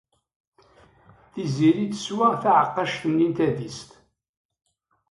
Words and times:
Tiziri 1.31 1.85
teswa 1.91 2.27
taɛeqqact-nni 2.41 3.27
n 3.29 3.31
tadist. 3.37 3.89